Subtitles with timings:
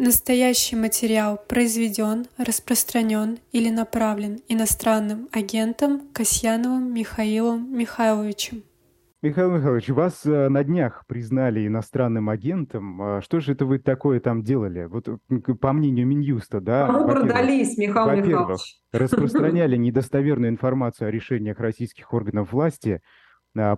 [0.00, 8.62] Настоящий материал произведен, распространен или направлен иностранным агентом Касьяновым Михаилом Михайловичем.
[9.22, 13.02] Михаил Михайлович, вас э, на днях признали иностранным агентом.
[13.02, 14.84] А что же это вы такое там делали?
[14.84, 15.08] Вот
[15.60, 16.86] по мнению Минюста, да?
[16.86, 18.80] А вы продались, Михаил Михайлович.
[18.92, 23.02] распространяли недостоверную информацию о решениях российских органов власти,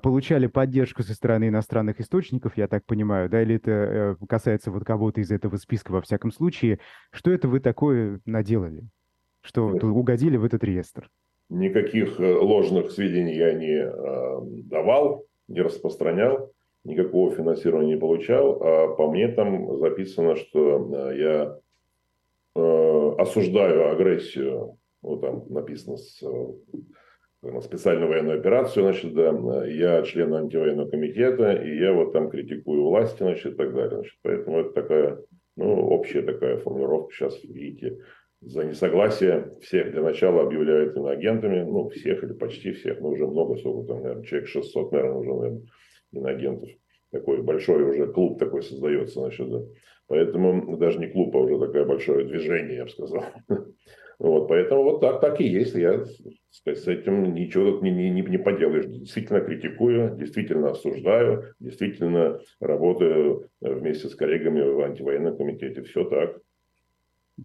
[0.03, 4.85] получали поддержку со стороны иностранных источников, я так понимаю, да, или это э, касается вот
[4.85, 6.81] кого-то из этого списка во всяком случае.
[7.13, 8.83] Что это вы такое наделали?
[9.43, 11.09] Что угодили в этот реестр?
[11.49, 16.53] Никаких э, ложных сведений я не э, давал не распространял,
[16.85, 18.63] никакого финансирования не получал.
[18.63, 21.59] А по мне там записано, что я
[22.55, 26.23] осуждаю агрессию, вот там написано с,
[27.43, 32.85] э, специальную военную операцию, значит, да, я член антивоенного комитета, и я вот там критикую
[32.85, 33.97] власти, значит, и так далее.
[33.97, 35.19] Значит, поэтому это такая,
[35.57, 37.99] ну, общая такая формулировка сейчас, видите,
[38.41, 43.57] за несогласие всех для начала объявляют иноагентами, ну, всех или почти всех, но уже много,
[43.57, 45.63] сколько там, наверное, человек 600, наверное, уже, наверное,
[46.13, 46.71] иноагентов.
[47.13, 49.61] Такой большой уже клуб такой создается, значит, да.
[50.07, 53.25] Поэтому даже не клуб, а уже такое большое движение, я бы сказал.
[54.21, 55.75] Вот, поэтому вот так, так и есть.
[55.75, 56.05] Я
[56.51, 58.85] сказать, с этим ничего не, не, не поделаешь.
[58.87, 65.83] Действительно критикую, действительно осуждаю, действительно работаю вместе с коллегами в антивоенном комитете.
[65.83, 66.37] Все так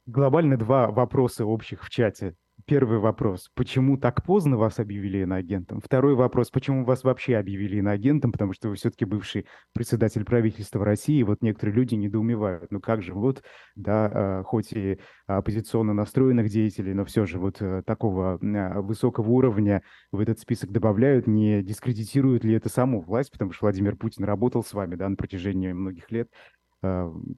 [0.06, 2.36] глобально два вопроса общих в чате.
[2.68, 5.82] Первый вопрос, почему так поздно вас объявили иноагентом?
[5.82, 8.32] Второй вопрос, почему вас вообще объявили иноагентом?
[8.32, 13.14] Потому что вы все-таки бывший председатель правительства России, вот некоторые люди недоумевают, ну как же,
[13.14, 13.44] вот,
[13.76, 19.30] да, а, хоть и оппозиционно настроенных деятелей, но все же вот э, такого а, высокого
[19.30, 24.24] уровня в этот список добавляют, не дискредитирует ли это саму власть, потому что Владимир Путин
[24.24, 26.30] работал с вами, да, на протяжении многих лет,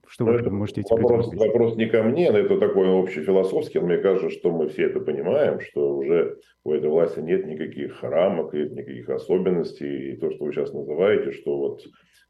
[0.06, 3.80] что вы это можете этим вопрос, вопрос не ко мне, но это такой общефилософский.
[3.80, 8.52] Мне кажется, что мы все это понимаем, что уже у этой власти нет никаких рамок,
[8.52, 10.12] нет никаких особенностей.
[10.12, 11.82] И то, что вы сейчас называете, что вот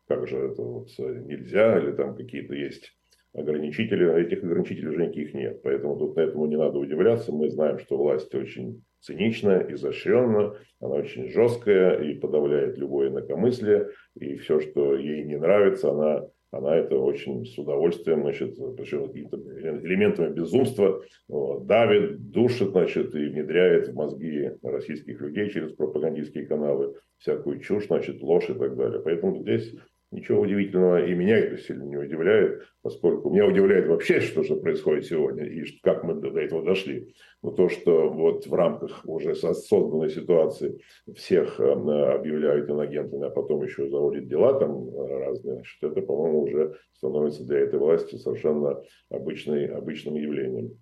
[0.07, 2.93] как же это вот нельзя, или там какие-то есть
[3.35, 5.63] ограничители, а этих ограничителей уже никаких нет.
[5.63, 7.33] Поэтому тут на этому не надо удивляться.
[7.33, 13.89] Мы знаем, что власть очень цинична, изощренна, она очень жесткая и подавляет любое инакомыслие.
[14.17, 19.37] И все, что ей не нравится, она она это очень с удовольствием, значит, причем какими-то
[19.37, 26.95] элементами безумства вот, давит, душит, значит, и внедряет в мозги российских людей через пропагандистские каналы
[27.19, 29.01] всякую чушь, значит, ложь и так далее.
[29.01, 29.75] Поэтому здесь
[30.11, 35.05] Ничего удивительного, и меня это сильно не удивляет, поскольку меня удивляет вообще, что же происходит
[35.05, 37.15] сегодня, и как мы до этого дошли.
[37.43, 40.81] Но то, что вот в рамках уже созданной ситуации
[41.15, 46.43] всех э, объявляют инагентами, а потом еще заводят дела там э, разные, значит, это, по-моему,
[46.45, 50.79] уже становится для этой власти совершенно обычной, обычным явлением.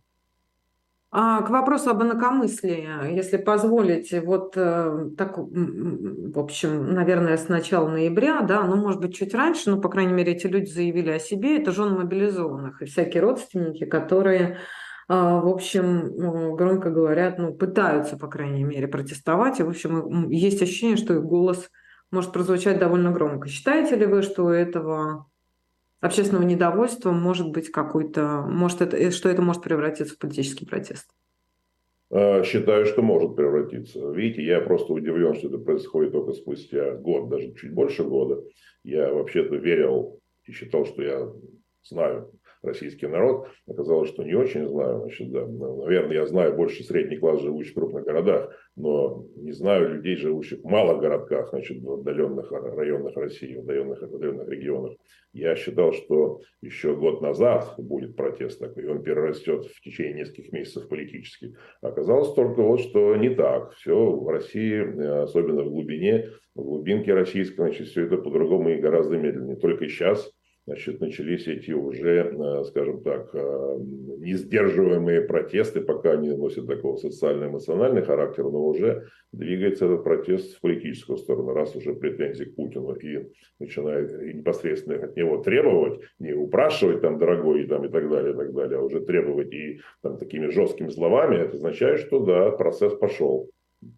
[1.18, 7.88] А, к вопросу об инакомыслии, если позволите, вот э, так, в общем, наверное, с начала
[7.88, 11.18] ноября, да, ну, может быть, чуть раньше, но, по крайней мере, эти люди заявили о
[11.18, 14.58] себе, это жены мобилизованных и всякие родственники, которые,
[15.08, 20.60] а, в общем, громко говорят, ну, пытаются, по крайней мере, протестовать, и, в общем, есть
[20.60, 21.70] ощущение, что их голос
[22.10, 23.48] может прозвучать довольно громко.
[23.48, 25.30] Считаете ли вы, что у этого
[26.00, 31.10] общественного недовольства может быть какой-то, может это, э, что это может превратиться в политический протест?
[32.10, 34.10] А, считаю, что может превратиться.
[34.10, 38.42] Видите, я просто удивлен, что это происходит только спустя год, даже чуть больше года.
[38.84, 41.32] Я вообще-то верил и считал, что я
[41.82, 42.30] знаю
[42.66, 43.48] российский народ.
[43.66, 45.00] Оказалось, что не очень знаю.
[45.00, 49.94] Значит, да, наверное, я знаю больше средний класс, живущих в крупных городах, но не знаю
[49.94, 54.92] людей, живущих в малых городках, значит, в отдаленных районах России, в отдаленных, отдаленных регионах.
[55.32, 60.52] Я считал, что еще год назад будет протест такой, и он перерастет в течение нескольких
[60.52, 61.54] месяцев политически.
[61.82, 63.72] Оказалось только вот, что не так.
[63.72, 69.18] Все в России, особенно в глубине, в глубинке российской, значит, все это по-другому и гораздо
[69.18, 69.56] медленнее.
[69.56, 70.32] Только сейчас
[70.66, 73.76] значит, начались эти уже, э, скажем так, э,
[74.18, 81.18] несдерживаемые протесты, пока они носят такого социально-эмоциональный характер, но уже двигается этот протест в политическую
[81.18, 83.28] сторону, раз уже претензии к Путину и
[83.60, 88.36] начинает непосредственно от него требовать, не упрашивать там, дорогой, и, там, и так далее, и
[88.36, 92.94] так далее, а уже требовать и там, такими жесткими словами, это означает, что да, процесс
[92.94, 93.50] пошел.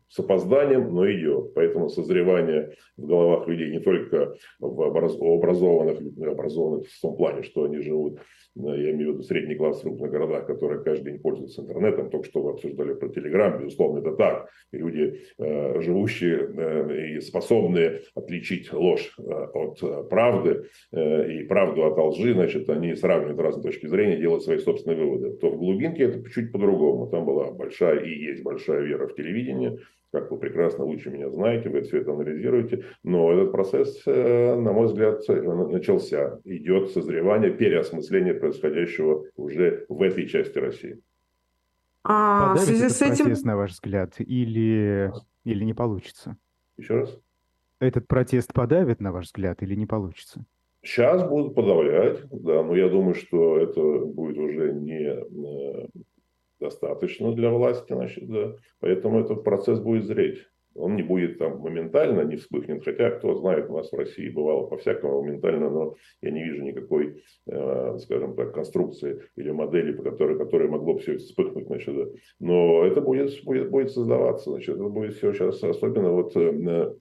[0.08, 1.54] С опозданием, но идет.
[1.54, 7.78] Поэтому созревание в головах людей не только в образованных, образованных в том плане, что они
[7.78, 8.18] живут
[8.58, 12.10] я имею в виду средний класс в крупных городах, которые каждый день пользуются интернетом.
[12.10, 14.48] Только что вы обсуждали про Телеграм, безусловно, это так.
[14.72, 22.32] Люди, э, живущие э, и способные отличить ложь э, от правды и правду от лжи,
[22.32, 25.36] значит, они сравнивают разные точки зрения, делают свои собственные выводы.
[25.36, 27.08] То в глубинке это чуть по-другому.
[27.08, 29.78] Там была большая и есть большая вера в телевидение,
[30.12, 32.84] как вы прекрасно лучше меня знаете, вы все это анализируете.
[33.02, 36.40] Но этот процесс, э, на мой взгляд, э, начался.
[36.44, 41.00] Идет созревание, переосмысление происходящего уже в этой части России.
[42.04, 43.26] А в связи с этим...
[43.26, 45.12] протест, на ваш взгляд, или,
[45.44, 46.36] или не получится?
[46.78, 47.18] Еще раз?
[47.80, 50.44] Этот протест подавит, на ваш взгляд, или не получится?
[50.82, 55.88] Сейчас будут подавлять, да, но я думаю, что это будет уже не э,
[56.60, 58.54] достаточно для власти, значит, да.
[58.80, 60.38] Поэтому этот процесс будет зреть.
[60.74, 62.84] Он не будет там моментально, не вспыхнет.
[62.84, 67.22] Хотя, кто знает, у нас в России бывало по-всякому моментально, но я не вижу никакой,
[67.46, 71.66] э, скажем так, конструкции или модели, по которой, которой могло все вспыхнуть.
[71.66, 72.04] Значит, да.
[72.38, 74.50] Но это будет, будет, будет создаваться.
[74.50, 76.92] Значит, это будет все сейчас, особенно вот э,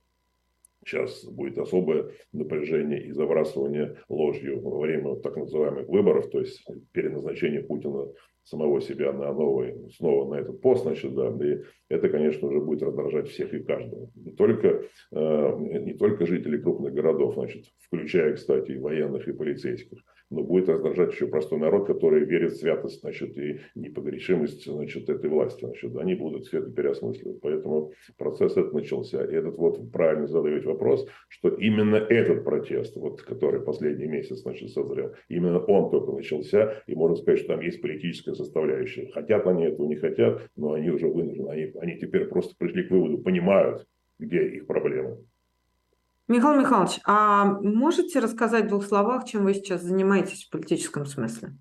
[0.88, 6.65] Сейчас будет особое напряжение и забрасывание ложью во время вот так называемых выборов, то есть
[6.94, 8.07] переназначение Путина
[8.48, 12.82] самого себя на новый, снова на этот пост, значит, да, и это, конечно, уже будет
[12.82, 14.10] раздражать всех и каждого.
[14.16, 20.00] Не только, э, не только жителей крупных городов, значит, включая, кстати, и военных, и полицейских,
[20.29, 25.29] но будет раздражать еще простой народ, который верит в святость, значит, и непогрешимость, значит, этой
[25.29, 27.39] власти, значит, они будут все это переосмысливать.
[27.41, 29.24] Поэтому процесс этот начался.
[29.24, 34.69] И этот вот правильно задаете вопрос, что именно этот протест, вот, который последний месяц, значит,
[34.71, 39.09] созрел, именно он только начался, и можно сказать, что там есть политическая составляющая.
[39.12, 42.91] Хотят они этого, не хотят, но они уже вынуждены, они, они теперь просто пришли к
[42.91, 43.85] выводу, понимают,
[44.19, 45.18] где их проблемы.
[46.27, 51.53] Михаил Михайлович, а можете рассказать в двух словах, чем вы сейчас занимаетесь в политическом смысле?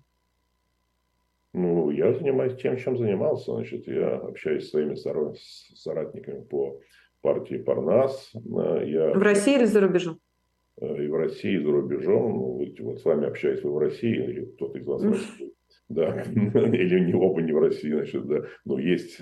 [1.53, 3.53] Ну, я занимаюсь тем, чем занимался.
[3.53, 6.81] Значит, я общаюсь с своими соратниками по
[7.21, 8.31] партии Парнас.
[8.33, 9.13] Я...
[9.13, 10.19] В России или за рубежом?
[10.81, 12.33] Э, и в России, и за рубежом.
[12.33, 15.53] Ну, вот с вами общаюсь вы в России, или кто-то из вас в России.
[15.87, 18.43] Да, или не оба не в России, значит, да.
[18.65, 19.17] Но есть,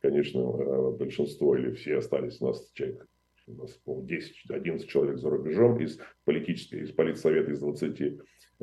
[0.00, 3.06] конечно, э, большинство или все остались у нас человек
[3.46, 8.20] у нас, по 10-11 человек за рубежом из политической, из политсовета из 20.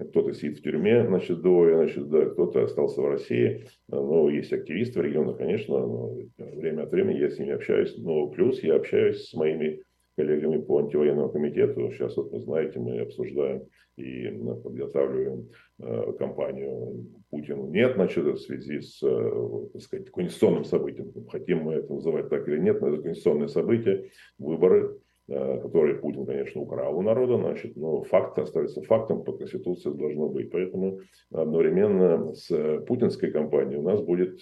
[0.10, 3.68] Кто-то сидит в тюрьме, значит, двое, значит, да, кто-то остался в России.
[3.88, 7.98] Но есть активисты в регионах, конечно, но время от времени я с ними общаюсь.
[7.98, 9.82] Но плюс я общаюсь с моими
[10.20, 11.90] коллегами по антивоенному комитету.
[11.92, 13.64] Сейчас, вот вы знаете, мы обсуждаем
[13.96, 14.28] и
[14.64, 15.48] подготавливаем
[15.80, 21.14] э, кампанию Путину нет, значит, в связи с, э, так сказать, конституционным событием.
[21.32, 24.98] Хотим мы это называть так или нет, но это конституционное событие, выборы,
[25.30, 30.28] э, которые Путин, конечно, украл у народа, значит, но факт остается фактом, по Конституции должно
[30.28, 30.52] быть.
[30.52, 31.00] Поэтому
[31.32, 34.42] одновременно с путинской кампанией у нас будет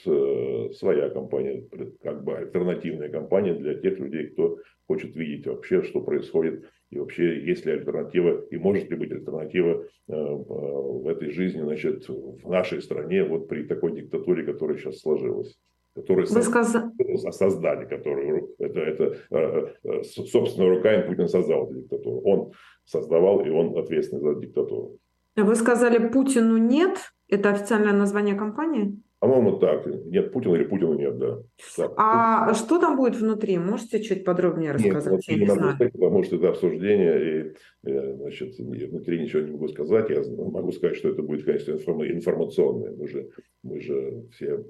[0.76, 1.68] своя кампания,
[2.02, 4.58] как бы альтернативная кампания для тех людей, кто
[4.88, 9.84] хочет видеть вообще, что происходит и вообще есть ли альтернатива и может ли быть альтернатива
[9.84, 15.58] э, в этой жизни, значит, в нашей стране вот при такой диктатуре, которая сейчас сложилась
[15.98, 16.92] которую Вы сказали...
[17.32, 22.22] создали, которую это, это э, э, собственно руками Путин создал эту диктатуру.
[22.22, 22.52] Он
[22.86, 25.00] создавал и он ответственный за диктатуру.
[25.36, 26.98] Вы сказали Путину нет.
[27.30, 29.02] Это официальное название компании?
[29.20, 29.86] По-моему, так.
[30.06, 31.40] Нет Путина или Путина нет, да.
[31.76, 31.94] Так.
[31.98, 33.58] А что там будет внутри?
[33.58, 35.12] Можете чуть подробнее рассказать?
[35.12, 37.54] Нет, я не, могу сказать, потому что это обсуждение,
[37.84, 40.12] и э, значит, внутри ничего не могу сказать.
[40.12, 42.92] Я могу сказать, что это будет, конечно, информационное.
[42.96, 43.30] Мы же,
[43.64, 44.64] мы же все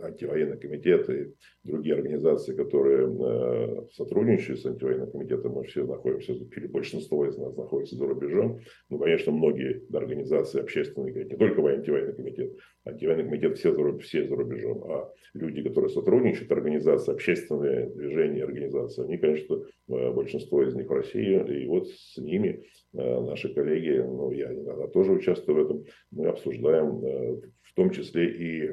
[0.00, 1.32] антивоенный комитет и
[1.62, 7.56] другие организации, которые э, сотрудничают с антивоенным комитетом, мы все находимся, или большинство из нас
[7.56, 8.58] находится за рубежом.
[8.90, 14.36] Ну, конечно, многие организации общественные, не только антивоенный комитет, антивоенный комитет все за, все за
[14.36, 20.88] рубежом, а люди, которые сотрудничают, организации, общественные движения, организации, они, конечно, э, большинство из них
[20.88, 25.64] в России, и вот с ними э, наши коллеги, ну, я иногда тоже участвую в
[25.64, 28.70] этом, мы обсуждаем э, в том числе и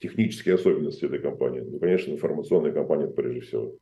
[0.00, 1.60] технические особенности этой компании.
[1.60, 3.74] Ну, конечно, информационная компания прежде всего.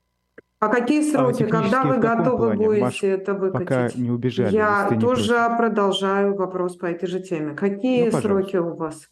[0.58, 2.64] А какие сроки, а когда вы готовы плане?
[2.64, 3.68] будете Маш, это выкатить?
[3.68, 4.54] Пока не убежали.
[4.54, 7.54] Я тоже продолжаю вопрос по этой же теме.
[7.54, 9.08] Какие ну, сроки у вас?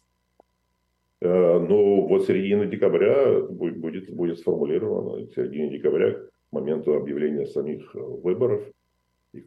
[1.25, 7.99] Э, ну, вот середина декабря будет, будет, сформулировано, середина декабря, к моменту объявления самих э,
[7.99, 8.61] выборов.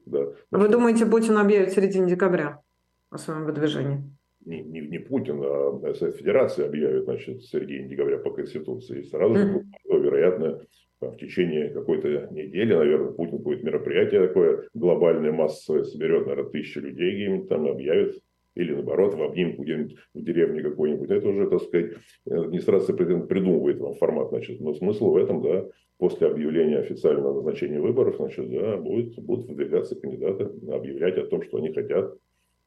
[0.04, 2.60] Когда, Вы думаете, Путин объявит в середине декабря
[3.10, 4.02] о своем выдвижении?
[4.44, 9.00] Не, не, не Путин, а Совет Федерации объявит, значит, в середине декабря по Конституции.
[9.00, 10.00] И сразу же, mm-hmm.
[10.02, 10.60] вероятно,
[11.00, 17.14] в течение какой-то недели, наверное, Путин будет мероприятие такое глобальное, массовое, соберет, наверное, тысячи людей
[17.14, 18.20] где-нибудь там, объявит
[18.58, 21.10] или наоборот в обнимку где-нибудь в деревне какой-нибудь.
[21.10, 21.92] Это уже, так сказать,
[22.28, 24.60] администрация придумывает вам формат, значит.
[24.60, 25.64] Но смысл в этом, да,
[25.98, 31.58] после объявления официального назначения выборов, значит, да, будет, будут выдвигаться кандидаты, объявлять о том, что
[31.58, 32.14] они хотят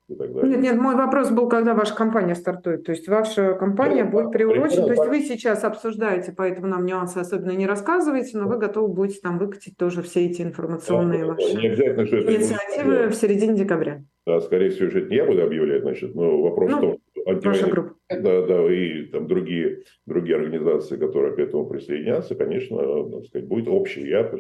[0.08, 0.52] и так далее.
[0.52, 2.86] Нет, нет, мой вопрос был, когда ваша компания стартует.
[2.86, 4.86] То есть ваша компания ну, будет приурочена.
[4.86, 9.20] То есть вы сейчас обсуждаете, поэтому нам нюансы особенно не рассказываете, но вы готовы будете
[9.22, 13.56] там выкатить тоже все эти информационные да, ваши не обязательно, что это инициативы в середине
[13.56, 14.04] декабря.
[14.32, 17.92] Да, скорее всего, это не я буду объявлять, значит, но вопрос ну, в том, антивоенные,
[18.10, 22.78] да, да, и там другие, другие организации, которые к этому присоединятся, конечно,
[23.10, 24.08] так сказать, будет общий.
[24.08, 24.32] Я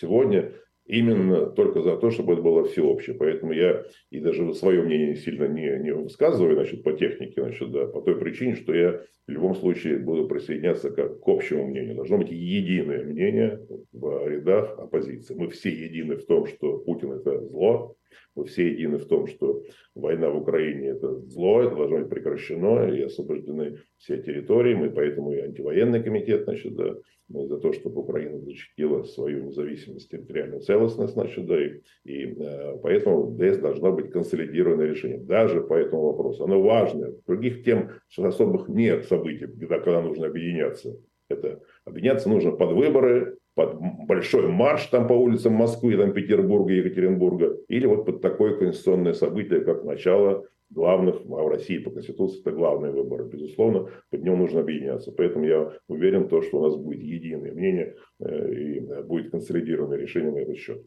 [0.00, 0.52] сегодня
[0.86, 3.16] именно только за то, чтобы это было всеобщее.
[3.16, 7.86] Поэтому я и даже свое мнение сильно не, не высказываю значит, по технике, значит, да,
[7.86, 11.96] по той причине, что я в любом случае буду присоединяться как к общему мнению.
[11.96, 13.60] Должно быть единое мнение
[13.92, 15.34] в рядах оппозиции.
[15.34, 17.96] Мы все едины в том, что Путин это зло,
[18.34, 19.62] мы все едины в том, что
[19.94, 24.74] война в Украине это зло, это должно быть прекращено, и освобождены все территории.
[24.74, 26.96] Мы поэтому и антивоенный комитет, значит, да,
[27.28, 32.78] мы за то, чтобы Украина защитила свою независимость, территориальную целостность, значит, да, и, и э,
[32.82, 36.44] поэтому здесь должно быть консолидированное решение, даже по этому вопросу.
[36.44, 37.14] Оно важное.
[37.26, 40.96] Других тем особых нет событий, когда нужно объединяться.
[41.28, 47.56] Это объединяться нужно под выборы, под большой марш там по улицам Москвы, там Петербурга, Екатеринбурга,
[47.68, 52.52] или вот под такое конституционное событие, как начало главных, а в России по Конституции это
[52.52, 53.24] главные выборы.
[53.24, 55.10] Безусловно, под ним нужно объединяться.
[55.10, 59.30] Поэтому я уверен, в том, что у нас будет единое мнение э, и э, будет
[59.30, 60.84] консолидированное решение на этот счет.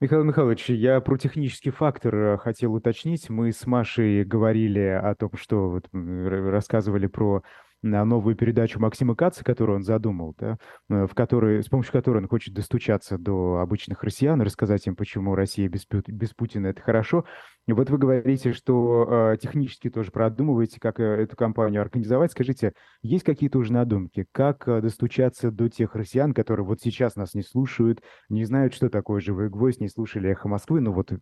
[0.00, 3.28] Михаил Михайлович, я про технический фактор э, хотел уточнить.
[3.28, 7.42] Мы с Машей говорили о том, что вот рассказывали про
[7.84, 12.18] на новую передачу Максима Каца, которую он задумал, да, э, в которой, с помощью которой
[12.18, 17.24] он хочет достучаться до обычных россиян, рассказать им, почему Россия без, без Путина– это хорошо.
[17.66, 22.32] И вот вы говорите, что э, технически тоже продумываете, как э, эту кампанию организовать.
[22.32, 22.72] Скажите,
[23.02, 27.42] есть какие-то уже надумки, как э, достучаться до тех россиян, которые вот сейчас нас не
[27.42, 28.00] слушают,
[28.30, 31.12] не знают, что такое «Живой гвоздь», не слушали «Эхо Москвы», ну вот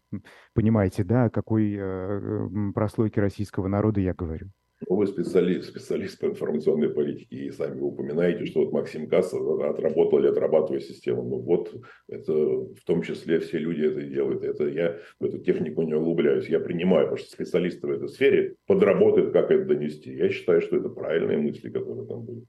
[0.55, 4.51] понимаете, да, о какой э, прослойке российского народа я говорю?
[4.89, 10.19] Ну, вы специалист, специалист по информационной политике и сами упоминаете, что вот Максим Касса отработал
[10.19, 11.23] или отрабатывает систему.
[11.23, 11.75] Ну вот
[12.09, 14.45] это в том числе все люди это делают.
[14.45, 16.49] Это я в эту технику не углубляюсь.
[16.49, 20.15] Я принимаю, потому что специалисты в этой сфере подработают, как это донести.
[20.15, 22.45] Я считаю, что это правильные мысли, которые там будут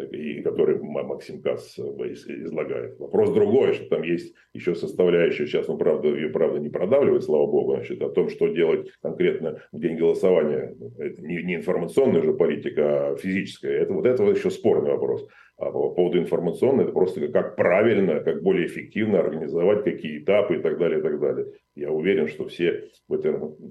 [0.00, 2.98] и который Максим Касс э, излагает.
[2.98, 7.46] Вопрос другой, что там есть еще составляющая, сейчас он, правда, ее, правда, не продавливает, слава
[7.46, 10.74] богу, значит, о том, что делать конкретно в день голосования.
[10.98, 13.80] Это не, не информационная же политика, а физическая.
[13.80, 15.26] Это вот это еще спорный вопрос.
[15.56, 20.60] А по поводу информационной, это просто как правильно, как более эффективно организовать, какие этапы и
[20.60, 21.46] так далее, и так далее.
[21.74, 22.88] Я уверен, что все,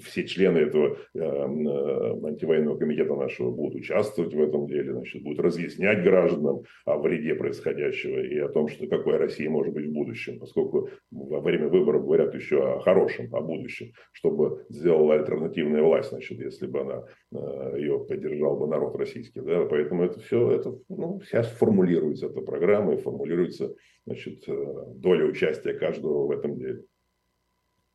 [0.04, 5.40] все члены этого э, э, антивоенного комитета нашего будут участвовать в этом деле, значит, будут
[5.40, 10.40] разъяснять гражданам о вреде происходящего и о том, что какой Россия может быть в будущем,
[10.40, 16.40] поскольку во время выборов говорят еще о хорошем, о будущем, чтобы сделала альтернативная власть, значит,
[16.40, 19.40] если бы она, э, ее поддержал бы народ российский.
[19.40, 19.66] Да?
[19.66, 23.74] Поэтому это все, это ну, сейчас формулируется эта программа и формулируется
[24.06, 26.84] значит, э, доля участия каждого в этом деле.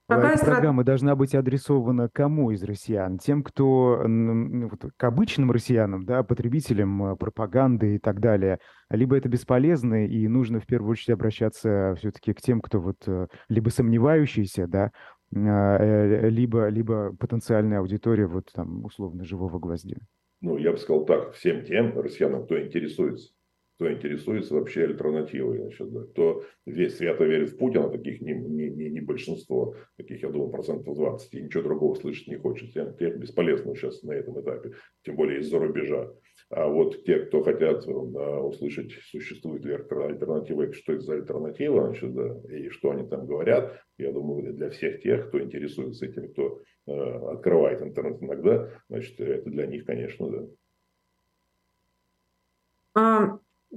[0.09, 3.19] Какая Эта программа должна быть адресована кому из россиян?
[3.19, 8.59] Тем, кто ну, вот, к обычным россиянам, да, потребителям э, пропаганды и так далее.
[8.89, 13.27] Либо это бесполезно, и нужно в первую очередь обращаться все-таки к тем, кто вот э,
[13.51, 14.93] либо сомневающийся, да,
[15.31, 19.99] либо, либо потенциальная аудитория вот там условно живого гвоздя.
[20.41, 23.33] Ну, я бы сказал так, всем тем россиянам, кто интересуется
[23.79, 25.59] кто интересуется вообще альтернативой.
[25.59, 26.01] Значит, да.
[26.11, 30.51] Кто весь свято верит в Путина, таких не, не, не, не большинство, таких, я думаю,
[30.51, 32.73] процентов 20, и ничего другого слышать не хочет.
[32.73, 34.73] Тем, тем бесполезно сейчас на этом этапе,
[35.05, 36.11] тем более из-за рубежа.
[36.51, 42.13] А вот те, кто хотят да, услышать, существует ли альтернатива, что это за альтернатива, значит,
[42.15, 46.61] да, и что они там говорят, я думаю, для всех тех, кто интересуется этим, кто
[46.87, 46.93] э,
[47.33, 50.47] открывает интернет иногда, значит, это для них, конечно, да.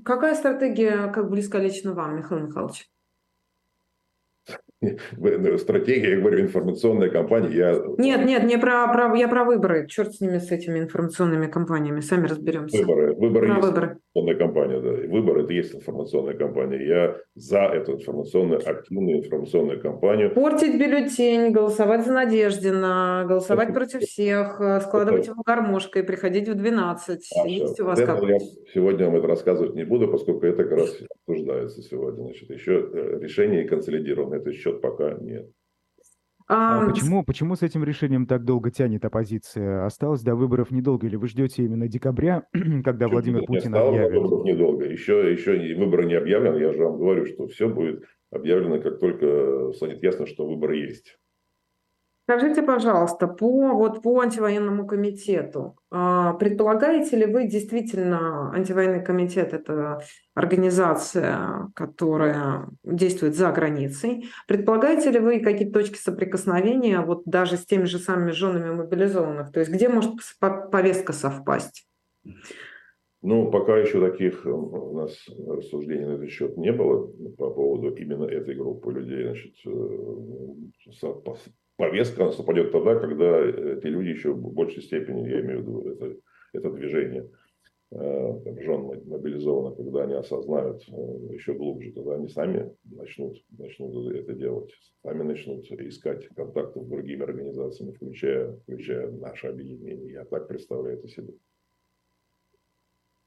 [0.03, 2.89] Какая стратегия как близка лично вам, Михаил Михайлович?
[4.81, 7.55] Ну, стратегия, я говорю, информационная кампания.
[7.55, 7.79] Я...
[7.99, 9.87] Нет, нет, не про, про, я про выборы.
[9.87, 11.99] Черт с ними, с этими информационными кампаниями.
[11.99, 12.77] Сами разберемся.
[12.77, 13.13] Выборы.
[13.13, 13.99] Выборы, про есть, выборы.
[14.13, 15.07] Информационная кампания, да.
[15.09, 16.85] Выбор это есть информационная кампания.
[16.85, 20.33] Я за эту информационную, активную информационную кампанию.
[20.33, 26.49] Портить бюллетень, голосовать за Надеждина, голосовать это, против всех, э, складывать это, его гармошкой, приходить
[26.49, 27.29] в 12.
[27.35, 28.39] А, есть у вас как Я
[28.73, 32.23] сегодня вам это рассказывать не буду, поскольку это как раз обсуждается сегодня.
[32.23, 35.49] Значит, еще э, решение консолидировано, это счет пока нет.
[36.47, 39.85] А, почему, почему с этим решением так долго тянет оппозиция?
[39.85, 42.43] Осталось до выборов недолго, или вы ждете именно декабря,
[42.83, 44.11] когда Чуть Владимир Путин объявит?
[44.13, 44.85] Выборов недолго.
[44.85, 46.57] Еще, еще выборы не объявлены.
[46.57, 51.17] Я же вам говорю, что все будет объявлено, как только станет ясно, что выборы есть.
[52.31, 60.01] Скажите, пожалуйста, по, вот по антивоенному комитету, а, предполагаете ли вы действительно, антивоенный комитет– это
[60.33, 67.83] организация, которая действует за границей, предполагаете ли вы какие-то точки соприкосновения вот даже с теми
[67.83, 69.51] же самыми женами мобилизованных?
[69.51, 70.13] То есть где может
[70.71, 71.85] повестка совпасть?
[73.21, 75.15] Ну, пока еще таких э, у нас
[75.47, 77.07] рассуждений на этот счет не было
[77.37, 79.25] по поводу именно этой группы людей.
[79.25, 80.91] Значит, э,
[81.81, 85.89] повестка она совпадет тогда, когда эти люди еще в большей степени, я имею в виду
[85.89, 86.15] это,
[86.53, 87.27] это движение
[87.89, 94.13] э, там, жен мобилизованных, когда они осознают э, еще глубже, тогда они сами начнут, начнут
[94.13, 94.71] это делать,
[95.01, 100.11] сами начнут искать контакты с другими организациями, включая, включая наше объединение.
[100.11, 101.33] Я так представляю это себе.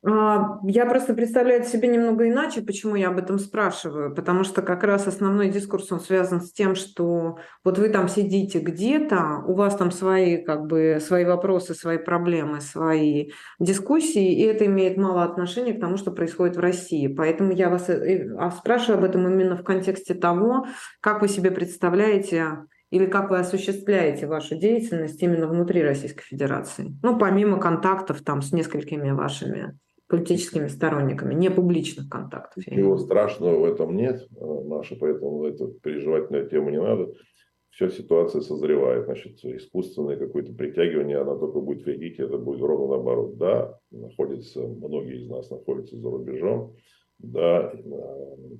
[0.06, 4.84] А, я просто представляю себе немного иначе, почему я об этом спрашиваю, потому что как
[4.84, 9.76] раз основной дискурс, он связан с тем, что вот вы там сидите где-то, у вас
[9.76, 15.72] там свои, как бы, свои вопросы, свои проблемы, свои дискуссии, и это имеет мало отношения
[15.72, 17.06] к тому, что происходит в России.
[17.06, 20.66] Поэтому я вас э, а спрашиваю об этом именно в контексте того,
[21.00, 26.94] как вы себе представляете или как вы осуществляете вашу деятельность именно внутри Российской Федерации?
[27.02, 32.66] Ну, помимо контактов там с несколькими вашими политическими сторонниками, не публичных контактов.
[32.66, 37.12] Ничего страшного в этом нет, Маша, поэтому это переживать на эту тему не надо.
[37.70, 39.06] Все ситуация созревает.
[39.06, 43.36] Значит, искусственное какое-то притягивание, она только будет вредить, это будет ровно наоборот.
[43.36, 46.76] Да, находится, многие из нас находятся за рубежом.
[47.32, 47.72] Да,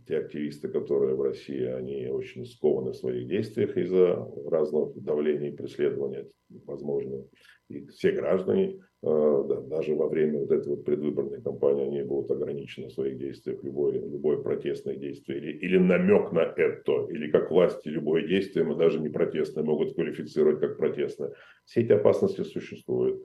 [0.06, 5.56] те активисты, которые в России, они очень скованы в своих действиях из-за разных давлений и
[5.56, 6.30] преследований,
[6.66, 7.25] возможно.
[7.68, 12.30] И все граждане Э, да, даже во время вот этой вот предвыборной кампании они будут
[12.30, 13.62] ограничены в своих действиях.
[13.62, 18.76] Любое, любое протестное действие или, или намек на это, или как власти любое действие, мы
[18.76, 21.33] даже не протестное, могут квалифицировать как протестное.
[21.66, 23.23] Все эти опасности существуют.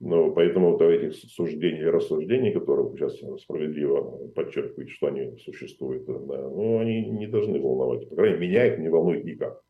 [0.00, 6.14] Но поэтому вот этих суждений и рассуждений, которые сейчас справедливо подчеркивают, что они существуют, да,
[6.14, 8.08] ну, они не должны волновать.
[8.08, 9.60] По крайней мере, меня это не волнует никак.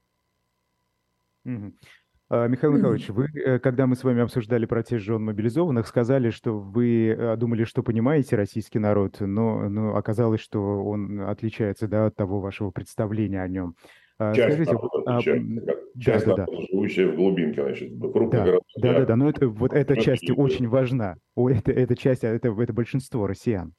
[2.33, 6.61] А, Михаил Михайлович, вы, э, когда мы с вами обсуждали протест жен мобилизованных, сказали, что
[6.61, 12.14] вы э, думали, что понимаете российский народ, но, но оказалось, что он отличается да, от
[12.14, 13.74] того вашего представления о нем.
[14.20, 16.66] А, часть Скажите, народа, а, часть да, да, народа, да.
[16.70, 18.62] живущая в глубинке, значит, крупных да, городах.
[18.76, 21.16] Да, да, да, но это, вот эта часть очень важна.
[21.35, 23.72] Это, эта часть, это, это большинство россиян.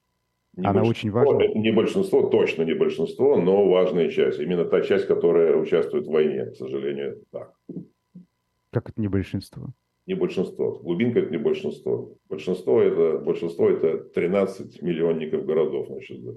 [0.57, 1.45] Не Она очень важна.
[1.45, 4.39] Не большинство, точно не большинство, но важная часть.
[4.39, 7.53] Именно та часть, которая участвует в войне, к сожалению, так.
[8.71, 9.67] Как это не большинство?
[10.07, 10.79] Не большинство.
[10.79, 12.15] Глубинка это не большинство.
[12.27, 16.31] Большинство это, большинство это 13 миллионников городов, значит, да.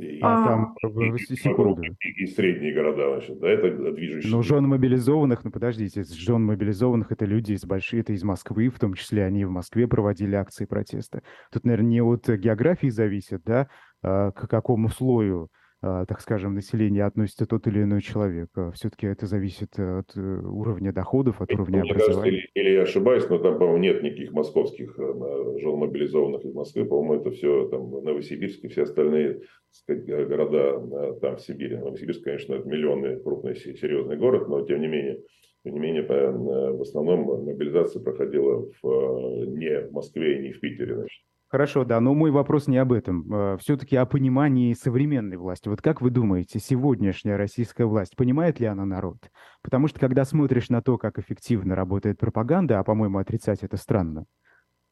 [0.00, 1.82] И, а там, и, секунду.
[1.82, 4.32] И, и средние города, значит, да, это движущие.
[4.32, 8.78] Но жен мобилизованных, ну подождите, жен мобилизованных это люди из больших, это из Москвы, в
[8.78, 11.22] том числе они в Москве проводили акции протеста.
[11.52, 13.68] Тут, наверное, не от географии зависит, да,
[14.02, 18.50] а к какому слою так скажем, населения относится тот или иной человек.
[18.56, 22.30] А Все-таки это зависит от э, уровня доходов, от уровня Мне образования.
[22.30, 26.52] Кажется, или, или я ошибаюсь, но там, по-моему, нет никаких московских э, жен мобилизованных из
[26.52, 26.84] Москвы.
[26.84, 29.40] По-моему, это все там Новосибирск и все остальные
[29.70, 31.76] сказать, города э, там в Сибири.
[31.76, 35.20] Новосибирск, конечно, это миллионный крупный серьезный город, но тем не менее
[35.62, 40.94] тем не менее, в основном мобилизация проходила в, не в Москве и не в Питере.
[40.94, 41.22] Значит.
[41.50, 43.26] Хорошо, да, но мой вопрос не об этом.
[43.34, 45.68] Э, Все-таки о понимании современной власти.
[45.68, 49.16] Вот как вы думаете, сегодняшняя российская власть, понимает ли она народ?
[49.60, 54.26] Потому что когда смотришь на то, как эффективно работает пропаганда, а, по-моему, отрицать это странно,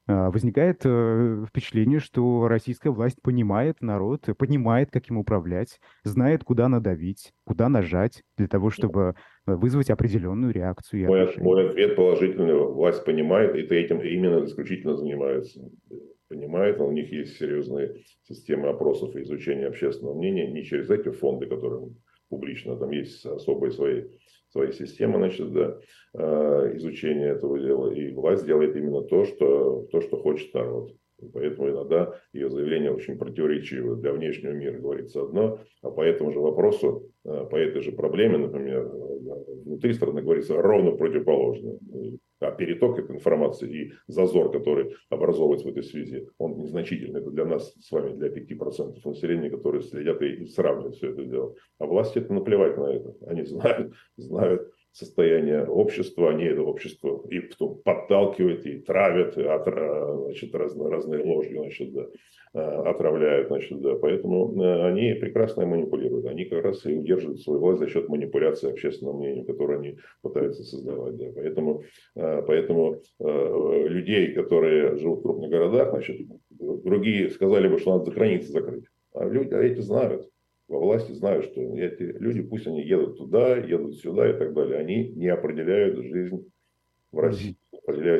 [0.08, 6.68] э, возникает э, впечатление, что российская власть понимает народ, понимает, как им управлять, знает, куда
[6.68, 9.14] надавить, куда нажать для того, чтобы
[9.46, 11.06] вызвать определенную реакцию.
[11.06, 12.54] Мой, мой ответ положительный.
[12.54, 15.60] Власть понимает, и этим именно исключительно занимается
[16.28, 21.46] понимает, у них есть серьезные системы опросов и изучения общественного мнения, не через эти фонды,
[21.46, 21.90] которые
[22.28, 24.04] публично, там есть особые свои,
[24.50, 25.78] свои системы, значит, да,
[26.14, 30.94] э, изучения этого дела, и власть делает именно то, что, то, что хочет народ.
[31.32, 33.96] Поэтому иногда ее заявления очень противоречивы.
[33.96, 38.38] Для внешнего мира говорится одно, а по этому же вопросу, э, по этой же проблеме,
[38.38, 39.18] например, э,
[39.64, 41.78] внутри страны говорится ровно противоположное.
[42.40, 47.20] А переток этой информации и зазор, который образовывается в этой связи, он незначительный.
[47.20, 51.54] Это для нас с вами, для 5% населения, которые следят и сравнивают все это дело.
[51.78, 53.14] А власти это наплевать на это.
[53.26, 57.40] Они знают, знают, состояние общества, они это общество и
[57.84, 62.06] подталкивают, и травят, и отра, значит, разные, разные ложи значит, да,
[62.54, 63.46] э, отравляют.
[63.46, 63.94] Значит, да.
[63.94, 66.26] Поэтому э, они прекрасно манипулируют.
[66.26, 70.64] Они как раз и удерживают свою власть за счет манипуляции общественным мнением, которое они пытаются
[70.64, 71.16] создавать.
[71.16, 71.26] Да.
[71.36, 71.82] Поэтому,
[72.16, 78.10] э, поэтому людей, которые живут в крупных городах, значит, другие сказали бы, что надо за
[78.10, 78.84] границы закрыть.
[79.14, 80.28] А люди а эти знают
[80.68, 84.78] во власти знают, что эти люди, пусть они едут туда, едут сюда и так далее,
[84.78, 86.46] они не определяют жизнь
[87.10, 87.56] в России.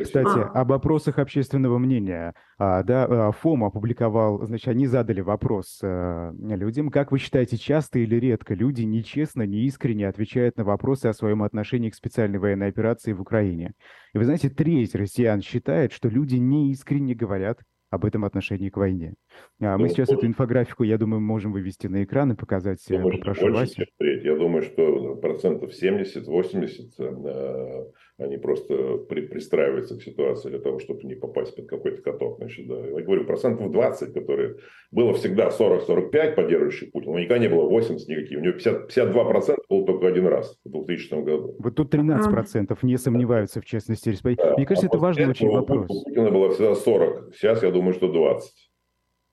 [0.02, 0.60] Кстати, а.
[0.60, 2.34] об опросах общественного мнения.
[2.58, 7.98] А, да, а, ФОМ опубликовал, значит, они задали вопрос а, людям, как вы считаете, часто
[7.98, 13.12] или редко люди нечестно, неискренне отвечают на вопросы о своем отношении к специальной военной операции
[13.12, 13.74] в Украине?
[14.14, 19.14] И вы знаете, треть россиян считает, что люди неискренне говорят об этом отношении к войне.
[19.60, 22.78] А мы ну, сейчас эту инфографику, я думаю, можем вывести на экран и показать.
[22.90, 23.84] Э, думаю, попрошу Васю.
[23.98, 27.84] Я думаю, что процентов 70-80 э,
[28.18, 32.38] они просто при, пристраиваются к ситуации для того, чтобы не попасть под какой-то каток.
[32.38, 32.86] Значит, да.
[32.86, 34.56] Я говорю, процентов 20, которые
[34.92, 38.38] было всегда 40-45 поддерживающих Путина, но никогда не было 80 никаких.
[38.38, 41.56] У него 50, 52% было только один раз в 2000 году.
[41.58, 44.16] Вот тут 13% не сомневаются в честности.
[44.22, 44.54] Да.
[44.56, 45.86] Мне кажется, а это важный очень вопрос.
[45.88, 48.67] У Путина было всегда 40, сейчас я думаю, что 20.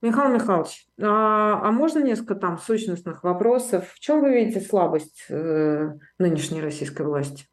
[0.05, 3.89] Михаил Михайлович, а, а можно несколько там сущностных вопросов?
[3.89, 7.45] В чем вы видите слабость э, нынешней российской власти?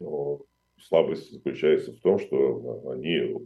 [0.00, 0.40] Но
[0.80, 3.36] слабость заключается в том, что они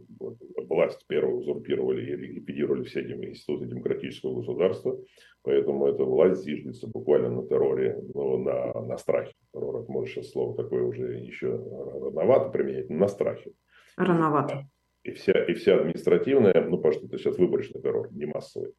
[0.67, 4.97] власть первую узурпировали и ликвидировали все институты демократического государства,
[5.43, 9.33] поэтому эта власть зиждется буквально на терроре, ну, на, на страхе.
[9.53, 13.51] Террор, может, сейчас слово такое уже еще рановато применять, на страхе.
[13.95, 14.67] Рановато.
[15.03, 18.73] И вся, и вся административная, ну, потому что это сейчас выборочный террор, не массовый.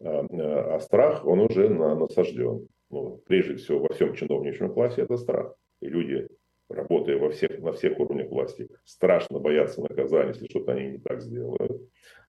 [0.00, 0.26] А,
[0.76, 2.68] а страх, он уже на, насажден.
[2.90, 5.54] Ну, прежде всего, во всем чиновничьем классе это страх.
[5.80, 6.28] И люди
[6.68, 11.20] работая во всех, на всех уровнях власти, страшно боятся наказания, если что-то они не так
[11.20, 11.82] сделают.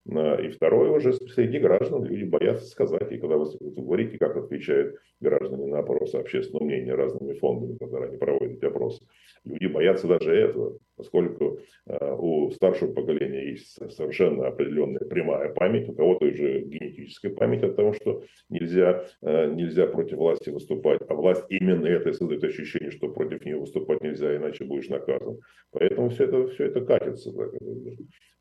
[0.08, 3.12] И второе уже среди граждан люди боятся сказать.
[3.12, 8.18] И когда вы говорите, как отвечают граждане на опросы общественного мнения разными фондами, которые они
[8.18, 9.04] проводят опросы,
[9.46, 15.94] люди боятся даже этого, поскольку э, у старшего поколения есть совершенно определенная прямая память, у
[15.94, 21.46] кого-то уже генетическая память от того, что нельзя, э, нельзя против власти выступать, а власть
[21.50, 25.40] именно это создает ощущение, что против нее выступать нельзя, иначе будешь наказан.
[25.72, 27.32] Поэтому все это, все это катится.
[27.32, 27.52] Так.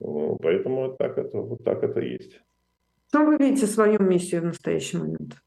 [0.01, 2.41] Ну, поэтому так это, вот так это есть.
[3.09, 5.44] Что вы видите свою миссию в настоящий момент?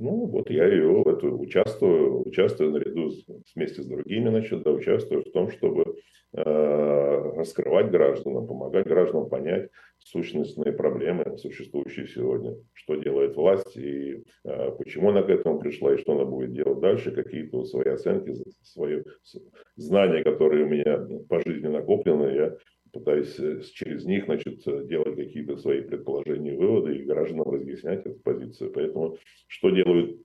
[0.00, 3.22] Ну, вот я ее это, участвую, участвую наряду с,
[3.54, 5.94] вместе с другими, значит, да, участвую в том, чтобы
[6.32, 6.42] э,
[7.36, 15.10] раскрывать гражданам, помогать гражданам понять сущностные проблемы, существующие сегодня, что делает власть и э, почему
[15.10, 18.32] она к этому пришла и что она будет делать дальше, какие-то свои оценки,
[18.62, 19.02] свои
[19.76, 22.56] знания, которые у меня по жизни накоплены, я
[22.92, 28.18] пытаюсь э, через них значит, э, делать какие-то свои предположения, выводы и гражданам разъяснять эту
[28.20, 28.72] позицию.
[28.72, 30.20] Поэтому что делают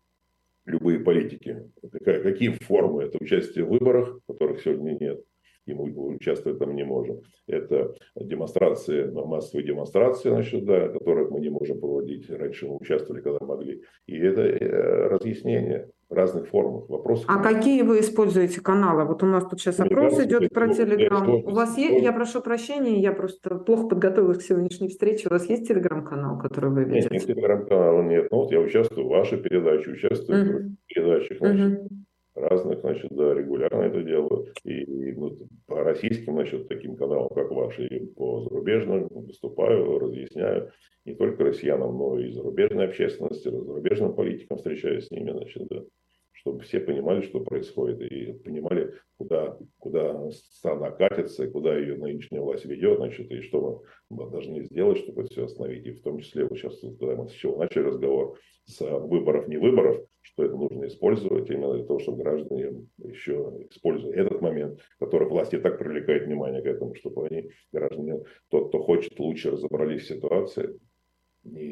[0.65, 1.71] любые политики?
[2.04, 3.04] Какие формы?
[3.04, 5.23] Это участие в выборах, которых сегодня нет
[5.65, 7.21] и мы участвовать там не можем.
[7.47, 12.30] Это демонстрации, массовые демонстрации, значит, да, которых мы не можем проводить.
[12.30, 13.82] Раньше мы участвовали, когда могли.
[14.06, 17.26] И это э, разъяснение разных формах вопросов.
[17.28, 19.06] А какие вы используете каналы?
[19.06, 21.30] Вот у нас тут сейчас опрос идет про Телеграм.
[21.30, 25.28] У вас есть, я прошу прощения, я просто плохо подготовилась к сегодняшней встрече.
[25.30, 27.10] У вас есть Телеграм-канал, который вы ведете?
[27.10, 28.28] Нет, нет Телеграм-канала нет.
[28.32, 30.70] Ну вот я участвую в вашей передаче, участвую uh-huh.
[30.70, 31.38] в передачах.
[31.39, 31.88] Значит, uh-huh
[32.36, 34.48] разных, значит, да, регулярно это делаю.
[34.63, 37.80] И, ну, по российским, значит, таким каналам, как ваш,
[38.15, 40.71] по зарубежным выступаю, разъясняю
[41.06, 45.84] не только россиянам, но и зарубежной общественности, зарубежным политикам встречаюсь с ними, значит, да,
[46.46, 52.66] чтобы все понимали, что происходит, и понимали, куда, куда страна катится, куда ее нынешняя власть
[52.66, 53.82] ведет, значит, и что
[54.12, 55.88] мы должны сделать, чтобы это все остановить.
[55.88, 59.58] И в том числе, вот сейчас, когда мы с чего начали разговор, с выборов, не
[59.58, 65.28] выборов, что это нужно использовать именно для того, чтобы граждане еще использовали этот момент, который
[65.28, 70.08] власти так привлекает внимание к этому, чтобы они, граждане, тот, кто хочет, лучше разобрались в
[70.10, 70.80] ситуации,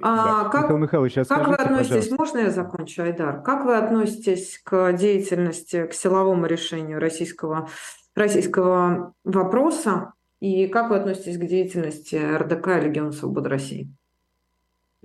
[0.01, 2.15] а, как, Михаил Михайлович, а как вы относитесь, пожалуйста.
[2.15, 3.41] можно я закончу, Айдар?
[3.41, 7.69] Как вы относитесь к деятельности, к силовому решению российского,
[8.15, 13.89] российского вопроса И как вы относитесь к деятельности РДК и Легиона Свободы России?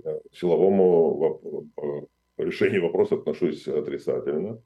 [0.03, 1.67] К силовому
[2.37, 4.61] решению вопроса отношусь отрицательно.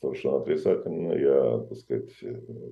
[0.00, 1.12] Совершенно отрицательно.
[1.12, 2.10] Я, так сказать,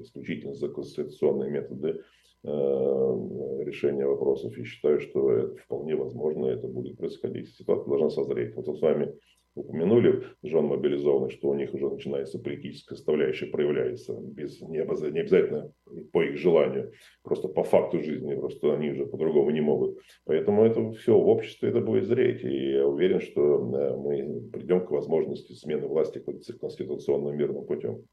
[0.01, 2.01] исключительно за конституционные методы
[2.43, 7.55] э, решения вопросов и считаю, что это вполне возможно, это будет происходить.
[7.55, 8.55] Ситуация должна созреть.
[8.57, 9.15] Вот с вами
[9.59, 15.73] упомянули, жен мобилизованных, что у них уже начинается политическая составляющая, проявляется, без, не, обязательно
[16.13, 16.93] по их желанию,
[17.23, 19.99] просто по факту жизни, просто они уже по-другому не могут.
[20.25, 24.87] Поэтому это все в обществе это будет зреть, и я уверен, что э, мы придем
[24.87, 28.05] к возможности смены власти конституционным мирным путем.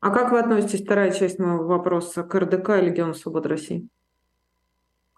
[0.00, 3.88] А как вы относитесь, вторая часть моего вопроса, к РДК и Легиону Свободы России?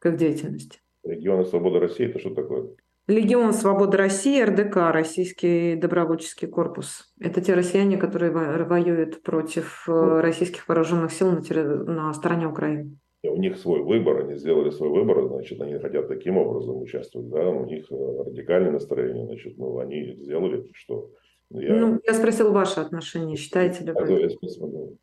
[0.01, 0.81] Как деятельности?
[1.05, 2.71] Регионы Свободы России– это что такое?
[3.09, 7.13] Легион Свободы России, РДК, Российский добровольческий корпус.
[7.19, 11.63] Это те россияне, которые воюют против э, российских вооруженных сил на, терри...
[11.63, 12.97] на стороне Украины.
[13.25, 17.49] У них свой выбор, они сделали свой выбор, значит, они хотят таким образом участвовать, да,
[17.49, 21.11] у них э, радикальное настроение, значит, ну, они сделали что?
[21.55, 21.75] Я...
[21.75, 23.37] Ну, я спросил ваше отношение.
[23.37, 24.37] Считаете ли вы это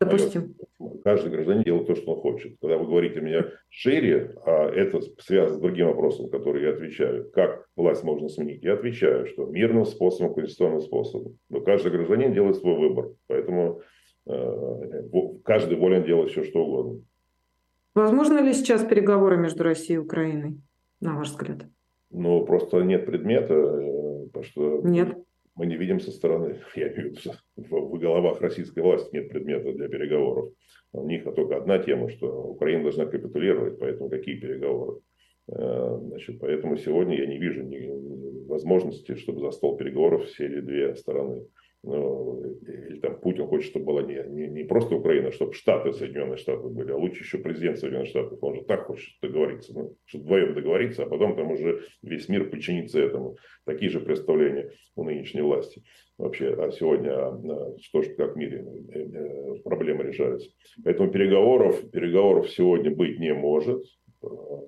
[0.00, 0.54] допустим?
[1.04, 2.56] Каждый гражданин делает то, что он хочет.
[2.60, 7.66] Когда вы говорите меня шире, а это связано с другим вопросом, который я отвечаю, как
[7.76, 11.38] власть можно сменить, я отвечаю, что мирным способом, конституционным способом.
[11.48, 13.12] Но каждый гражданин делает свой выбор.
[13.28, 13.82] Поэтому
[14.26, 17.02] э, каждый волен делать все, что угодно.
[17.94, 20.60] Возможно ли сейчас переговоры между Россией и Украиной,
[21.00, 21.58] на ваш взгляд?
[22.10, 23.54] Ну, просто нет предмета.
[23.54, 25.16] Э, потому что нет
[25.60, 29.72] мы не видим со стороны, я имею в виду, в головах российской власти нет предмета
[29.74, 30.54] для переговоров.
[30.92, 35.00] У них только одна тема, что Украина должна капитулировать, поэтому какие переговоры?
[35.52, 40.96] Э, значит, поэтому сегодня я не вижу ни возможности, чтобы за стол переговоров сели две
[40.96, 41.44] стороны
[41.82, 46.36] или там Путин хочет, чтобы была не, не, не просто Украина, а чтобы Штаты, Соединенные
[46.36, 48.38] Штаты были, а лучше еще президент Соединенных Штатов.
[48.42, 52.50] Он же так хочет договориться, ну, чтобы вдвоем договориться, а потом там уже весь мир
[52.50, 53.36] подчинится этому.
[53.64, 55.82] Такие же представления у нынешней власти.
[56.18, 58.62] Вообще, а сегодня а, что же как в мире
[58.92, 60.50] э, э, проблемы решаются.
[60.84, 63.82] Поэтому переговоров, переговоров сегодня быть не может.
[64.22, 64.26] Э,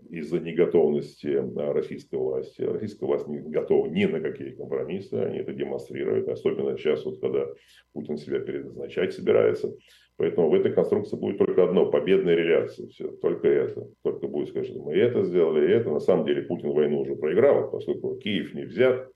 [0.08, 2.62] из-за неготовности э, российской власти.
[2.62, 7.46] Российская власть не готова ни на какие компромиссы, они это демонстрируют, особенно сейчас, вот, когда
[7.92, 9.74] Путин себя переназначать собирается.
[10.16, 12.86] Поэтому в этой конструкции будет только одно– победная реляция.
[12.88, 13.88] Все, только это.
[14.02, 15.90] Только будет сказать, мы это сделали, и это.
[15.90, 19.10] На самом деле Путин войну уже проиграл, поскольку Киев не взят,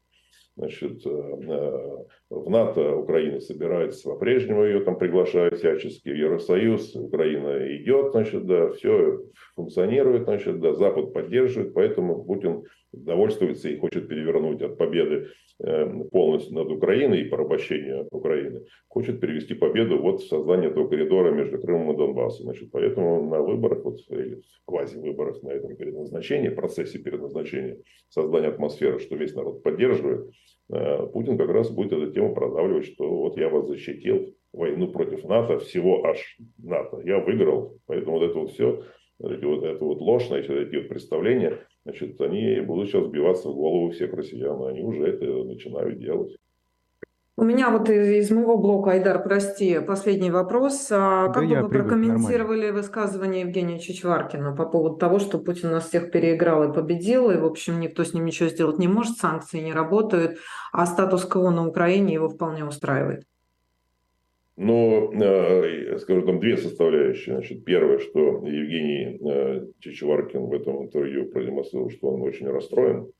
[0.57, 1.97] Значит, э, э,
[2.31, 8.71] в НАТО Украина собирается по-прежнему ее там приглашают всячески, в Евросоюз Украина идет, значит, да,
[8.71, 9.21] все
[9.55, 12.65] функционирует, значит, да, Запад поддерживает, поэтому Путин
[12.97, 15.29] довольствуется и хочет перевернуть от победы
[15.59, 21.31] э, полностью над Украиной и порабощения Украины, хочет перевести победу вот в создание этого коридора
[21.31, 22.45] между Крымом и Донбассом.
[22.47, 27.79] Значит, поэтому на выборах, вот, или в квази-выборах на этом переназначении, процессе переназначения,
[28.09, 30.31] создания атмосферы, что весь народ поддерживает,
[30.71, 35.25] э, Путин как раз будет эту тему продавливать, что вот я вас защитил, войну против
[35.25, 38.83] НАТО, всего аж НАТО, я выиграл, поэтому вот это вот все
[39.19, 44.13] вот, это вот значит, эти вот представления, значит, они будут сейчас вбиваться в голову всех
[44.13, 46.37] россиян, они уже это начинают делать.
[47.39, 50.89] У меня вот из моего блока, Айдар, прости, последний вопрос.
[50.91, 52.73] А как да бы вы прокомментировали нормально.
[52.73, 57.45] высказывание Евгения Чичваркина по поводу того, что Путин нас всех переиграл и победил, и, в
[57.45, 60.39] общем, никто с ним ничего сделать не может, санкции не работают,
[60.73, 63.25] а статус-кво на Украине его вполне устраивает?
[64.57, 67.35] Но, э, скажу, там две составляющие.
[67.35, 73.11] Значит, первое, что Евгений э, Чичеваркин в этом интервью продемонстрировал, что он очень расстроен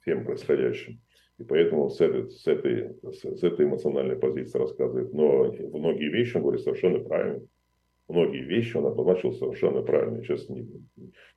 [0.00, 1.00] всем происходящим.
[1.38, 5.12] И поэтому с этой, с, этой, с этой эмоциональной позиции рассказывает.
[5.14, 7.40] Но многие вещи он говорит совершенно правильно
[8.08, 10.22] многие вещи он обозначил совершенно правильно.
[10.22, 10.62] Сейчас не,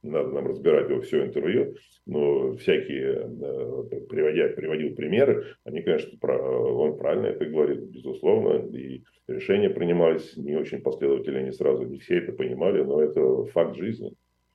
[0.03, 1.75] не надо нам разбирать его все интервью,
[2.06, 9.69] но всякие, э, приводя, приводил примеры, они, конечно, он правильно это говорит, безусловно, и решения
[9.69, 14.13] принимались не очень последовательно, не сразу, не все это понимали, но это факт жизни.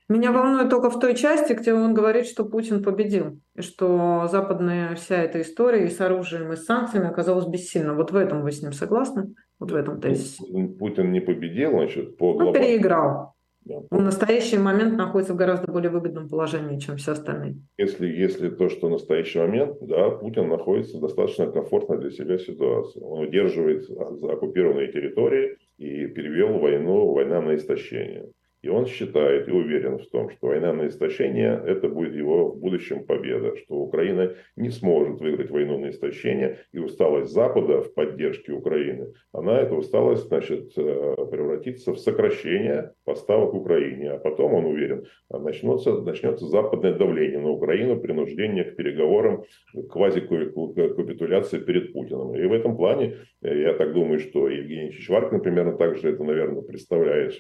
[0.09, 4.95] Меня волнует только в той части, где он говорит, что Путин победил, и что западная
[4.95, 7.95] вся эта история и с оружием, и с санкциями оказалась бессильна.
[7.95, 9.35] Вот в этом вы с ним согласны?
[9.63, 10.43] Вот в этом тезисе.
[10.77, 12.49] Путин не победил, значит, по глобальному...
[12.49, 13.35] Он переиграл.
[13.65, 13.77] Да.
[13.91, 17.59] Он в настоящий момент находится в гораздо более выгодном положении, чем все остальные.
[17.79, 22.39] Если, если то, что в настоящий момент, да, Путин находится в достаточно комфортной для себя
[22.39, 23.01] ситуации.
[23.01, 28.33] Он удерживает оккупированные территории и перевел войну, война на истощение.
[28.63, 32.61] И он считает и уверен в том, что война на истощение– это будет его в
[32.61, 38.53] будущем победа, что Украина не сможет выиграть войну на истощение, и усталость Запада в поддержке
[38.53, 44.13] Украины, она, эта усталость, значит, э, превратится в сокращение поставок Украине.
[44.13, 49.45] А потом, он уверен, начнется, начнется западное давление на Украину, принуждение к переговорам,
[49.91, 52.37] квазикапитуляции перед Путиным.
[52.37, 56.23] И в этом плане, э, я так думаю, что Евгений Чичваркин примерно так же это,
[56.23, 57.33] наверное, представляет,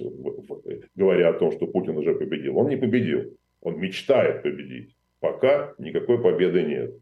[1.12, 2.58] говоря о том, что Путин уже победил.
[2.58, 4.96] Он не победил, он мечтает победить.
[5.20, 6.94] Пока никакой победы нет.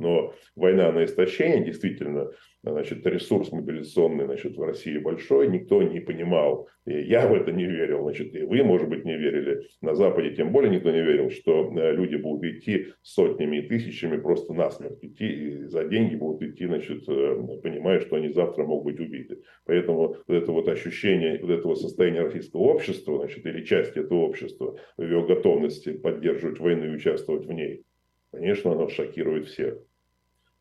[0.00, 2.30] Но война на истощение действительно
[2.62, 7.66] значит, ресурс мобилизационный значит, в России большой, никто не понимал, и я в это не
[7.66, 11.30] верил, значит, и вы, может быть, не верили, на Западе тем более никто не верил,
[11.30, 16.66] что э, люди будут идти сотнями и тысячами просто насмерть, идти за деньги будут идти,
[16.66, 19.42] значит, э, понимая, что они завтра могут быть убиты.
[19.66, 24.78] Поэтому вот это вот ощущение вот этого состояния российского общества, значит, или части этого общества
[24.96, 27.84] в его готовности поддерживать войну и участвовать в ней,
[28.32, 29.78] конечно, оно шокирует всех.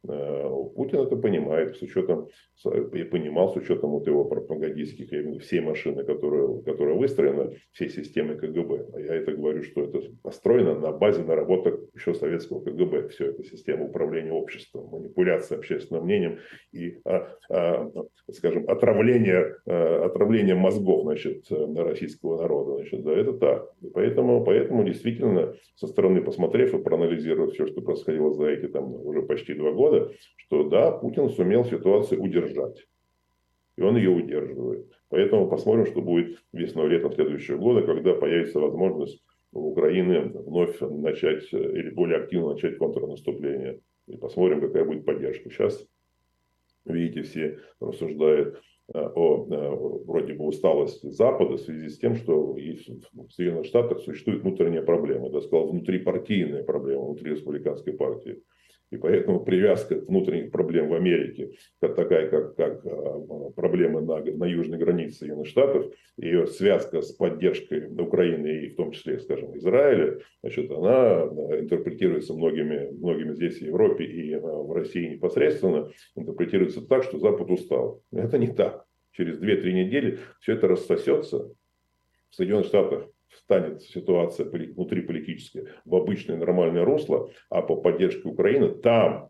[0.08, 2.30] Э, Путин это понимает с учетом,
[2.94, 7.90] и понимал с учетом вот его пропагандистских, я имею всей машины, которая, которая выстроена, всей
[7.90, 8.88] системы КГБ.
[8.94, 13.10] А я это говорю, что это построено на базе наработок еще советского КГБ.
[13.10, 16.40] Все это система управления обществом, манипуляция общественным мнением
[16.72, 17.92] и, а, а,
[18.32, 22.76] скажем, отравление, а, отравление мозгов значит, российского народа.
[22.76, 23.70] Значит, да, это так.
[23.82, 28.94] И поэтому, поэтому действительно со стороны посмотрев и проанализировав все, что происходило за эти там
[28.94, 32.86] уже почти два года, года, что да, Путин сумел ситуацию удержать.
[33.78, 34.92] И он ее удерживает.
[35.10, 41.90] Поэтому посмотрим, что будет весной-летом следующего года, когда появится возможность у Украины вновь начать или
[41.90, 43.80] более активно начать контрнаступление.
[44.08, 45.50] И посмотрим, какая будет поддержка.
[45.50, 45.86] Сейчас,
[46.86, 48.62] видите, все рассуждают
[48.94, 54.00] э, о, о вроде бы усталости Запада в связи с тем, что в Соединенных Штатах
[54.02, 55.30] существует внутренняя проблема.
[55.30, 58.44] Я сказал, внутрипартийная проблема внутри республиканской партии.
[58.92, 64.46] И поэтому привязка внутренних проблем в Америке, как такая как, как а, проблема на, на
[64.46, 70.20] южной границе Соединенных Штатов, ее связка с поддержкой Украины и в том числе, скажем, Израиля,
[70.42, 71.22] значит, она
[71.60, 77.52] интерпретируется многими, многими здесь в Европе и а, в России непосредственно, интерпретируется так, что Запад
[77.52, 78.02] устал.
[78.12, 78.86] Это не так.
[79.12, 81.52] Через 2-3 недели все это рассосется.
[82.30, 89.30] В Соединенных Штатах станет ситуация внутриполитическая в обычное нормальное русло, а по поддержке Украины там,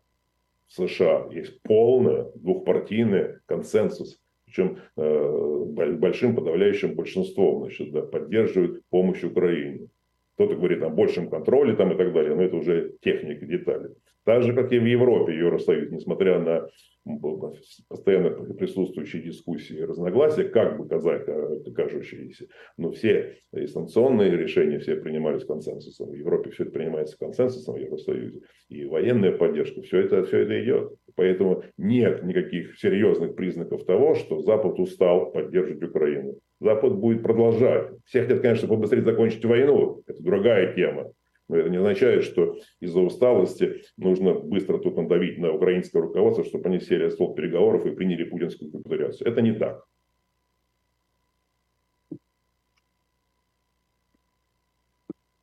[0.66, 9.22] в США, есть полный двухпартийный консенсус, причем э, большим подавляющим большинством значит, да, поддерживают помощь
[9.22, 9.88] Украине.
[10.34, 13.90] Кто-то говорит о большем контроле там и так далее, но это уже техника, детали.
[14.24, 16.68] Так же, как и в Европе, Евросоюз, несмотря на
[17.88, 21.24] постоянно присутствующие дискуссии разногласия, как бы казать,
[21.74, 26.10] кажущиеся, но все инстанционные решения все принимались консенсусом.
[26.10, 28.40] В Европе все это принимается консенсусом, в Евросоюзе.
[28.68, 30.94] И военная поддержка, все это, все это идет.
[31.16, 36.36] Поэтому нет никаких серьезных признаков того, что Запад устал поддерживать Украину.
[36.60, 37.92] Запад будет продолжать.
[38.04, 40.02] Все хотят, конечно, побыстрее закончить войну.
[40.06, 41.12] Это другая тема.
[41.50, 46.68] Но это не означает, что из-за усталости нужно быстро тут надавить на украинское руководство, чтобы
[46.68, 49.26] они сели за стол переговоров и приняли путинскую капитуляцию.
[49.26, 49.84] Это не так.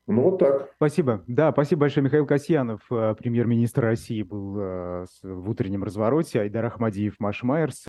[0.08, 0.72] Ну, вот так.
[0.78, 1.26] Спасибо.
[1.28, 2.06] Да, спасибо большое.
[2.06, 6.40] Михаил Касьянов, э, премьер-министр России, был э, в утреннем развороте.
[6.40, 7.86] Айдар Ахмадиев, Маш Майерс.